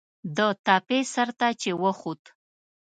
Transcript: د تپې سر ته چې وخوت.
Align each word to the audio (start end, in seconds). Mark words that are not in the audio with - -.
د 0.37 0.39
تپې 0.65 0.99
سر 1.13 1.29
ته 1.39 1.47
چې 1.61 1.71
وخوت. 1.83 2.21